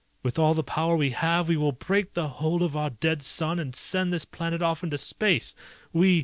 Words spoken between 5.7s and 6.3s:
We